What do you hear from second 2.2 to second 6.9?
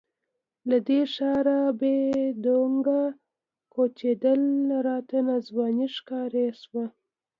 ډونګه کوچېدل راته ناځواني ښکاره شوه.